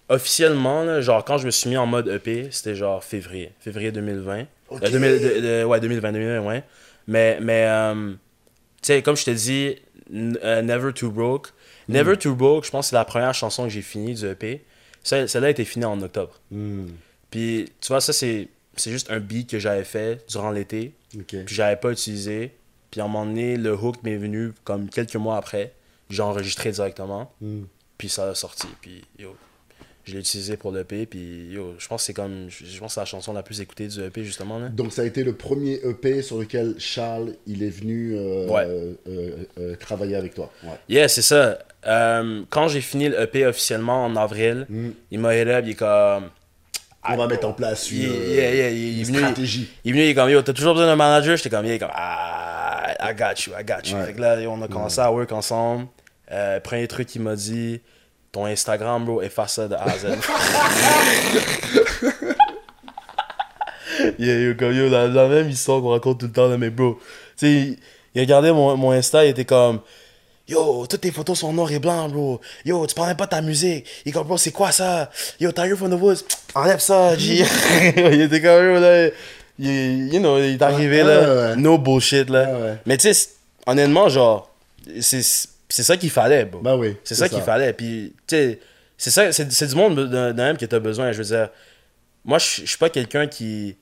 [0.10, 3.52] officiellement, là, genre, quand je me suis mis en mode EP, c'était genre février.
[3.60, 4.46] Février 2020.
[4.70, 4.84] Ok.
[4.84, 6.64] Euh, 2000 de- de- ouais, 2020, 2020, ouais.
[7.08, 8.12] Mais, mais euh,
[8.82, 9.76] tu sais, comme je te dis,
[10.14, 11.50] euh, Never Too Broke.
[11.90, 14.64] Never Too Broke, je pense que c'est la première chanson que j'ai finie du EP.
[15.04, 16.40] Celle-là a été finie en octobre.
[16.52, 16.86] hmm,
[17.32, 21.26] Puis, tu vois, ça, c'est c'est juste un beat que j'avais fait durant l'été ok.
[21.46, 22.52] puis j'avais pas utilisé.
[22.92, 25.74] Puis à un moment donné, le hook m'est venu comme quelques mois après.
[26.10, 27.64] J'ai enregistré directement, Hmm.
[27.98, 28.68] puis ça a sorti.
[28.82, 29.36] Puis yo,
[30.06, 31.06] je l'ai utilisé pour l'EP.
[31.06, 32.48] Puis yo, je pense que c'est comme.
[32.50, 34.58] Je pense que c'est la chanson la plus écoutée du EP justement.
[34.58, 34.70] Là.
[34.70, 38.66] Donc ça a été le premier EP sur lequel Charles il est venu euh, Ouais.
[38.66, 40.50] euh, euh, travailler avec toi.
[40.64, 40.80] Ouais.
[40.88, 41.60] Yeah, c'est ça.
[42.50, 44.92] Quand j'ai fini le EP officiellement en avril, Hmm.
[45.12, 46.30] il m'a hit up, il est comme.
[47.10, 49.70] On va mettre en place une, Yeah, yeah, yeah, stratégie.
[49.84, 51.38] Il est venu, il est comme, yo, t'as toujours besoin d'un manager?
[51.38, 53.98] J'étais comme, il est comme, ah, I got you, I got you.
[53.98, 54.06] Ouais.
[54.06, 55.88] Fait que là, on a commencé à work ensemble.
[56.32, 57.82] Euh, premier truc qu'il m'a dit,
[58.32, 60.08] ton Instagram, bro, efface ça de A à Z.
[64.20, 66.70] yeah, yo, comme, yo, la, la même histoire qu'on raconte tout le temps, là, mais
[66.70, 67.00] bro,
[67.38, 67.78] tu sais, il,
[68.16, 69.80] il regardait mon, mon Insta, il était comme,
[70.48, 72.40] Yo, toutes tes photos sont noir et blanc, bro.
[72.64, 73.86] Yo, tu parles même pas de ta musique.
[74.06, 75.10] Il comme, bro, c'est quoi ça?
[75.40, 76.24] Yo, Tiger from the Woods,
[76.56, 77.44] enlève ça, G.
[77.98, 79.10] il était comme, yo, là.
[79.60, 81.20] Il, you know, il est arrivé, Ouais, là.
[81.22, 81.56] ouais, ouais.
[81.58, 82.78] No bullshit, là.
[82.86, 83.30] Mais tu sais,
[83.66, 84.50] honnêtement, genre,
[85.02, 85.22] c'est
[85.70, 86.62] ça qu'il fallait, bro.
[86.62, 86.96] Bah oui.
[87.04, 87.74] C'est ça qu'il fallait.
[87.74, 88.60] Puis, tu sais,
[88.98, 91.12] c'est ça, c'est du monde de, de même que t'as besoin.
[91.12, 91.50] Je veux dire,
[92.24, 93.76] moi, je suis pas quelqu'un qui.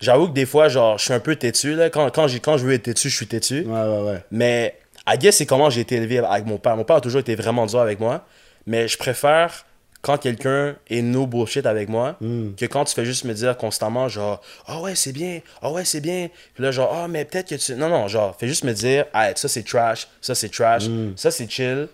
[0.00, 1.88] J'avoue que des fois, genre, je suis un peu têtu, là.
[1.88, 3.60] Quand, quand, quand je veux être têtu, je suis têtu.
[3.64, 4.24] Ouais, ouais, ouais.
[4.32, 4.74] Mais,
[5.06, 6.76] I guess, c'est comment j'ai été élevé avec mon père.
[6.76, 8.24] Mon père a toujours été vraiment dur avec moi.
[8.66, 9.66] Mais je préfère
[10.00, 12.54] quand quelqu'un est no bullshit avec moi, Hmm.
[12.56, 15.84] que quand tu fais juste me dire constamment, genre, ah ouais, c'est bien, ah ouais,
[15.84, 16.28] c'est bien.
[16.54, 17.74] Puis là, genre, ah, mais peut-être que tu.
[17.76, 21.12] Non, non, genre, fais juste me dire, ah, ça c'est trash, ça c'est trash, Hmm.
[21.16, 21.88] ça c'est chill,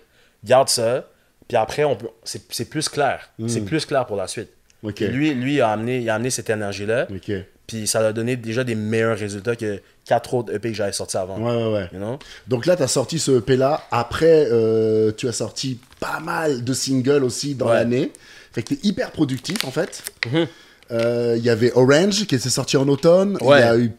[0.44, 1.04] garde ça.
[1.46, 2.08] Puis après, on peut...
[2.24, 3.30] c'est c'est plus clair.
[3.46, 4.50] C'est plus clair pour la suite.
[4.82, 4.92] Hmm.
[4.92, 7.06] Puis lui, lui il, a amené, il a amené cette énergie-là.
[7.10, 7.30] Ok.
[7.68, 11.16] Puis ça a donné déjà des meilleurs résultats que quatre autres EP que j'avais sortis
[11.18, 11.38] avant.
[11.38, 11.88] Ouais, ouais, ouais.
[11.92, 12.18] You know?
[12.48, 13.82] Donc là, tu as sorti ce EP-là.
[13.92, 17.74] Après, euh, tu as sorti pas mal de singles aussi dans Ouais.
[17.74, 18.10] l'année.
[18.52, 20.02] Fait que tu es hyper productif, en fait.
[20.32, 20.46] Mhm.
[20.92, 23.36] Euh, Il y avait Orange qui s'est sorti en automne.
[23.42, 23.60] Il Ouais.
[23.60, 23.92] y a eu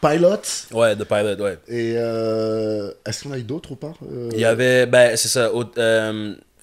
[0.00, 0.40] Pilot.
[0.72, 1.58] Ouais, The Pilot, ouais.
[1.68, 3.92] Et euh, est-ce qu'on a eu d'autres ou pas?
[4.32, 5.64] Il y avait, ben, c'est ça, au-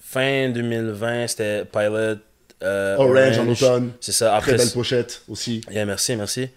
[0.02, 2.16] fin 2020, c'était Pilot.
[2.62, 3.92] Euh, Orange en automne.
[4.00, 4.56] C'est ça, Très après.
[4.56, 5.60] belle pochette aussi.
[5.70, 6.48] Yeah, merci, merci.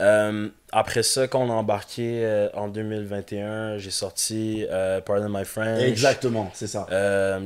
[0.00, 4.64] Euh, après ça, quand on a embarqué euh, en 2021, j'ai sorti
[5.04, 5.82] Pardon My French.
[5.82, 6.86] Exactement, c'est ça.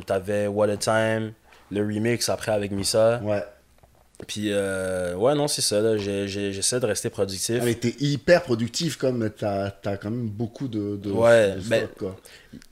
[0.07, 1.33] T'avais What a Time,
[1.71, 3.21] le remix après avec Misa.
[3.23, 3.43] Ouais.
[4.27, 5.97] Puis, euh, ouais, non, c'est ça.
[5.99, 7.59] J'essaie de rester productif.
[7.61, 11.61] Ah, mais t'es hyper productif comme t'as as quand même beaucoup de, de, Ouais, de
[11.61, 12.17] stock, ben, quoi.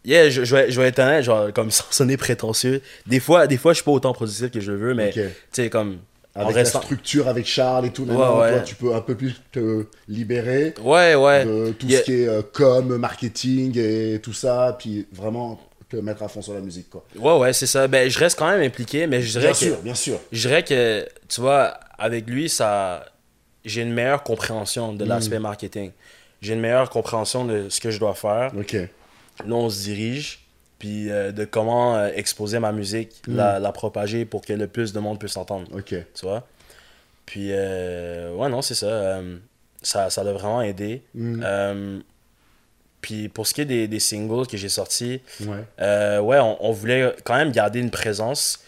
[0.05, 2.83] Yeah, je, je, vais, je vais être honnête, genre, comme sans sonner prétentieux.
[3.07, 5.71] Des fois, des fois je suis pas autant productif que je veux, mais tu sais,
[5.71, 5.99] comme.
[6.33, 8.51] Avec restant- la structure avec Charles et tout, Ouais, ouais.
[8.53, 11.45] toi tu peux un peu plus te libérer Ouais, ouais.
[11.45, 11.99] de tout Yeah.
[12.01, 16.40] ce qui est euh, com, marketing et tout ça, puis vraiment te mettre à fond
[16.42, 17.05] sur la musique quoi.
[17.16, 17.87] Ouais, ouais, c'est ça.
[17.88, 19.59] Ben, je reste quand même impliqué, mais je dirais Bien que.
[19.59, 20.18] sûr, bien sûr.
[20.33, 23.05] Je dirais que, tu vois, avec lui, ça.
[23.64, 25.90] J'ai une meilleure compréhension de l'aspect marketing.
[26.40, 28.53] J'ai une meilleure compréhension de ce que je dois faire.
[28.59, 28.72] Ok.
[28.72, 28.88] Là,
[29.55, 30.38] on se dirige.
[30.79, 33.37] Puis euh, de comment euh, exposer ma musique, Mm.
[33.37, 35.66] la, la propager pour que le plus de monde puisse l'entendre.
[35.74, 35.88] Ok.
[35.88, 36.46] tu vois?
[37.26, 39.20] Puis, euh, ouais, non, c'est ça.
[39.83, 40.09] ça.
[40.09, 41.03] Ça l'a vraiment aidé.
[41.14, 42.00] Mm.
[43.01, 45.65] Euh, puis, pour ce qui est des, des singles que j'ai sortis, Ouais.
[45.81, 48.61] euh, ouais, on, on voulait quand même garder une présence.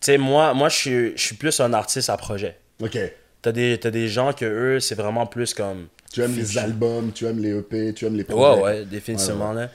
[0.00, 2.56] Tu sais, moi, moi je suis- je suis plus un artiste à projet.
[2.82, 2.98] Ok.
[3.42, 5.88] T'as des, t'as des gens que eux, c'est vraiment plus comme.
[6.12, 8.62] Tu aimes les albums, tu aimes les EP, tu aimes les Ouais, projets.
[8.62, 9.68] ouais, définitivement, là.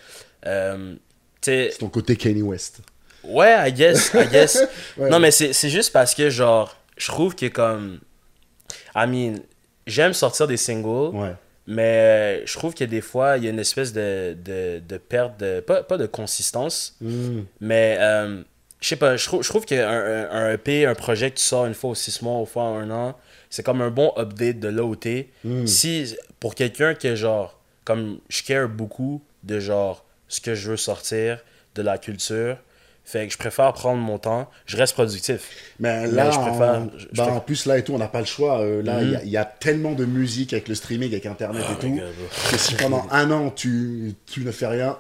[0.45, 0.93] Euh,
[1.41, 2.79] tu sais, C'est ton côté Kanye West.
[3.23, 4.57] Ouais, I guess, I guess.
[4.97, 5.09] Ouais.
[5.09, 7.99] non, mais c'est c'est juste parce que, genre, je trouve que comme...
[8.95, 9.35] I mean,
[9.85, 11.33] j'aime sortir des singles, Ouais.
[11.67, 15.39] Mais je trouve que des fois, il y a une espèce de, de, de perte
[15.39, 15.59] de...
[15.59, 17.41] Pas, pas de consistance, Mm.
[17.59, 17.97] mais...
[17.99, 18.41] euh,
[18.79, 21.43] je sais pas, je trouve, je trouve qu'un un, un EP, un projet que tu
[21.43, 23.15] sors une fois aux six mois, une fois en un an,
[23.51, 25.29] c'est comme un bon update de là où t'es.
[25.43, 25.67] Mm.
[25.67, 30.77] Si, pour quelqu'un que, genre, comme je care beaucoup de, genre, ce que je veux
[30.77, 31.43] sortir,
[31.75, 32.57] de la culture,
[33.03, 35.49] fait que je préfère prendre mon temps, je reste productif.
[35.79, 37.97] Mais là, je préfère- en, je- je bah, préfère- en plus, là et tout, on
[37.97, 38.61] n'a pas le choix.
[38.61, 39.25] Euh, là, il y a- Mhm.
[39.25, 41.99] il y, a tellement de musique avec le streaming, avec Internet et Oh tout,
[42.51, 44.97] que si pendant un an, tu, tu ne fais rien,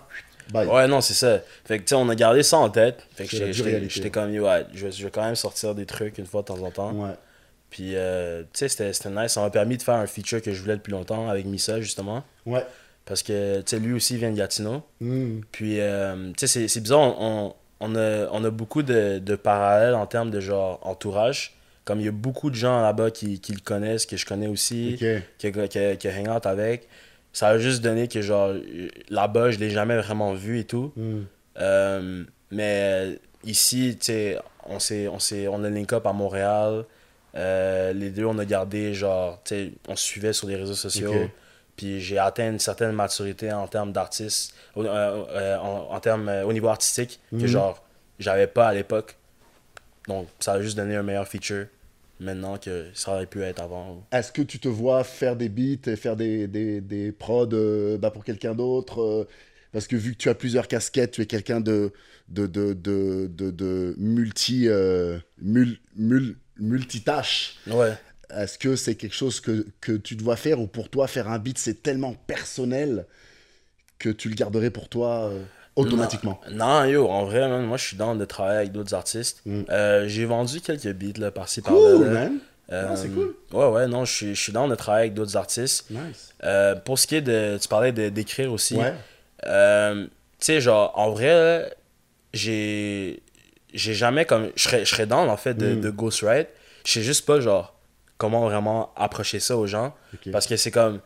[0.51, 0.67] bye.
[0.67, 1.39] Ouais, non, c'est ça.
[1.65, 3.05] Fait que, tu sais, on a gardé ça en tête.
[3.15, 6.17] Fait que j'étais- comme, yo, ouais, je vais, je vais quand même sortir des trucs
[6.17, 6.91] une fois de temps en temps.
[6.93, 7.13] Ouais.
[7.69, 9.31] Puis, euh, tu sais, c'était nice.
[9.31, 12.23] Ça m'a permis de faire un feature que je voulais depuis longtemps avec Misa, justement.
[12.45, 12.65] Ouais.
[13.05, 14.83] Parce que, tu sais, lui aussi vient de Gatineau.
[14.99, 15.39] Mm.
[15.53, 19.19] Puis, euh, tu sais, c'est- c'est bizarre, on, on, on a, on a beaucoup de,
[19.19, 21.55] de parallèles en termes de genre entourage.
[21.83, 24.47] Comme il y a beaucoup de gens là-bas qui, qui le connaissent, que je connais
[24.47, 25.07] aussi, Ok.
[25.39, 26.87] qui, qui, qui hang out avec.
[27.33, 28.53] Ça a juste donné que, genre,
[29.09, 30.93] là-bas, je l'ai jamais vraiment vu et tout.
[30.95, 31.21] Mm.
[31.59, 35.17] Euh, mais ici, tu sais, on, on,
[35.51, 36.85] on a link up à Montréal.
[37.35, 40.75] Euh, les deux, on a gardé, genre, tu sais, on se suivait sur les réseaux
[40.75, 41.13] sociaux.
[41.77, 46.29] Puis j'ai atteint une certaine maturité en termes d'artiste, au- euh, euh, en, en termes
[46.29, 47.47] euh, au niveau artistique, que Mhm.
[47.47, 47.83] genre,
[48.19, 49.17] j'avais pas à l'époque.
[50.07, 51.67] Donc, ça a juste donné un meilleur feature
[52.19, 54.03] maintenant que ça aurait pu être avant.
[54.11, 57.97] Est-ce que tu te vois faire des beats et faire des, des, des prods euh,
[57.97, 59.27] bah, pour quelqu'un d'autre euh,
[59.71, 61.91] Parce que vu que tu as plusieurs casquettes, tu es quelqu'un de,
[62.29, 67.57] de, de, de, de, de multi, euh, mul, mul- multitâche.
[67.67, 67.93] Ouais.
[68.35, 71.37] Est-ce que c'est quelque chose que, que tu dois faire ou pour toi, faire un
[71.39, 73.05] beat, c'est tellement personnel
[74.01, 75.41] que tu le garderais pour toi euh,
[75.75, 79.41] automatiquement Non, yo, en vrai, man, moi je suis dans de travailler avec d'autres artistes.
[79.45, 79.61] Mm.
[79.69, 81.79] Euh, j'ai vendu quelques beats là, par-ci par-là.
[81.79, 82.11] Cool, là.
[82.11, 82.39] man
[82.71, 83.35] Euh, Ah, c'est cool.
[83.53, 85.89] Ouais, ouais, non, je suis, je suis dans de travailler avec d'autres artistes.
[85.89, 86.33] Nice.
[86.43, 87.57] Euh, pour ce qui est de.
[87.61, 88.75] Tu parlais d'écrire aussi.
[88.77, 88.93] Ouais.
[89.45, 90.09] Euh, tu
[90.45, 91.73] sais, genre, en vrai,
[92.33, 93.21] j'ai.
[93.73, 94.49] J'ai jamais comme.
[94.55, 95.81] Je serais, je serais dans, en fait, de, Mm.
[95.81, 96.47] de ghostwrite.
[96.85, 97.73] Je sais juste pas, genre,
[98.17, 99.93] comment vraiment approcher ça aux gens.
[100.31, 100.99] Parce que c'est comme.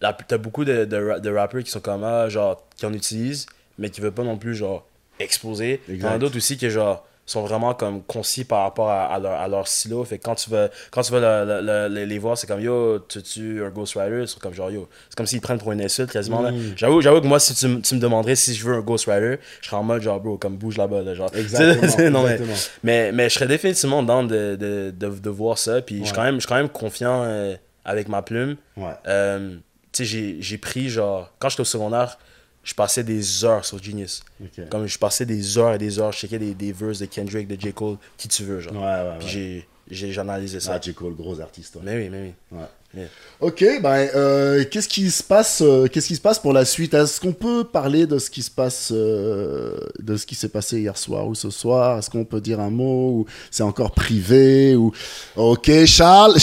[0.00, 3.46] T'as beaucoup de, de, de rappers qui sont comme, ah, genre, qui en utilisent,
[3.78, 4.86] mais qui veulent pas non plus, genre,
[5.18, 5.80] exposer.
[5.86, 6.08] T'en Exact.
[6.12, 9.46] as d'autres aussi qui, genre, sont vraiment comme concis par rapport à, à leur, à
[9.46, 10.02] leur stylo.
[10.04, 12.60] Fait que quand tu vas, quand tu vas le- le- le- les voir, c'est comme
[12.60, 14.24] yo, tu tu un Ghost Rider?
[14.26, 14.88] C'est comme genre yo.
[15.08, 16.42] C'est comme s'ils prennent pour une insulte quasiment.
[16.50, 16.72] Mm.
[16.76, 19.66] J'avoue, j'avoue que moi, si tu, me demanderais si je veux un Ghost Rider, je
[19.68, 21.02] serais en mode genre bro, comme bouge là-bas.
[21.02, 21.30] Là, genre.
[21.36, 22.56] Exactement, non, mais, exactement.
[22.82, 25.82] mais, mais je serais définitivement dans de, de, de, de voir ça.
[25.82, 28.56] Puis je suis quand même, je suis quand même confiant euh, avec ma plume.
[28.76, 28.94] Ouais.
[29.06, 29.54] Euh,
[29.92, 31.32] tu sais, j'ai- pris genre.
[31.38, 32.18] Quand j'étais au secondaire,
[32.62, 34.22] je passais des heures sur Genius.
[34.70, 37.48] Comme je passais des heures et des heures, je checkais des, des verses de Kendrick,
[37.48, 37.72] de J.
[37.72, 38.74] Cole, qui tu veux, genre.
[38.74, 39.66] Ouais, ouais, Puis ouais.
[39.90, 40.74] j'ai- analysé ça.
[40.74, 40.92] Ah, J.
[40.94, 41.76] Cole, gros artiste.
[41.76, 41.82] ouais.
[41.84, 42.22] mais oui, mais
[42.52, 42.58] oui.
[42.58, 42.66] Ouais.
[42.92, 43.06] Yeah.
[43.38, 46.92] Ok, ben, euh, qu'est-ce qui se passe euh, Qu'est-ce qui se passe pour la suite?
[46.92, 50.80] Est-ce qu'on peut parler de ce qui se passe, euh, de ce qui s'est passé
[50.80, 51.98] hier soir ou ce soir?
[52.00, 54.92] Est-ce qu'on peut dire un mot ou c'est encore privé ou
[55.36, 56.34] Ok, Charles,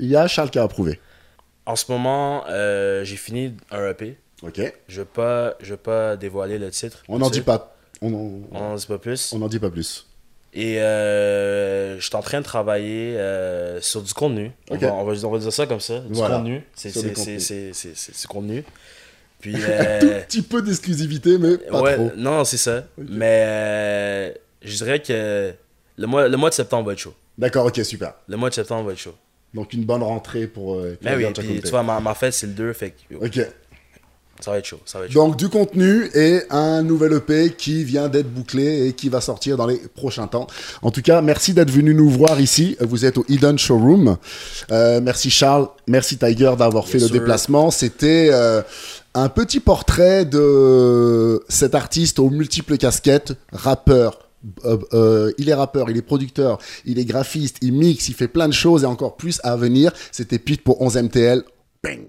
[0.00, 0.98] il y a Charles qui a approuvé.
[1.66, 4.16] En ce moment, euh, j'ai fini un EP.
[4.42, 7.02] Ok, Je veux pas, je veux pas dévoiler le titre.
[7.08, 9.32] on n'en dit pas, on en- On n'en dit pas plus.
[9.32, 10.06] on n'en dit pas plus.
[10.52, 14.52] Et euh, je suis en train de travailler euh, sur du contenu.
[14.70, 14.82] On, Ok.
[14.82, 16.00] va, on, va, on va dire ça comme ça.
[16.00, 16.36] Du Voilà.
[16.36, 16.62] contenu.
[16.74, 18.64] C'est du contenu.
[19.40, 19.54] Puis.
[19.68, 22.10] euh, Petit peu d'exclusivité, mais pas ouais, trop.
[22.16, 22.84] non, c'est ça.
[22.98, 25.52] Mais je dirais que
[25.96, 27.14] le mois, le mois de septembre va être chaud.
[27.38, 28.14] D'accord, ok, super.
[28.28, 29.14] Le mois de septembre va être chaud.
[29.54, 30.74] Donc une bonne rentrée pour.
[30.74, 33.20] euh, Mais oui, puis tu vois, ma, ma fête, c'est le 2, fait que yo,
[33.24, 33.40] Ok.
[34.40, 34.80] ça va être chaud.
[34.84, 35.24] Ça va être chaud.
[35.26, 39.56] Donc du contenu et un nouvel EP qui vient d'être bouclé et qui va sortir
[39.56, 40.48] dans les prochains temps.
[40.82, 42.76] En tout cas, merci d'être venu nous voir ici.
[42.80, 44.16] Vous êtes au Hidden Showroom.
[44.72, 47.70] Euh, merci Charles, merci Tiger d'avoir fait le déplacement.
[47.70, 48.60] C'était euh,
[49.14, 54.18] un petit portrait de cet artiste aux multiples casquettes, rappeur.
[54.64, 58.28] Euh, euh, il est rappeur, il est producteur, il est graphiste, il mixe, il fait
[58.28, 59.92] plein de choses et encore plus à venir.
[60.12, 61.44] C'était Pete pour 11 MTL.
[61.82, 62.08] Bang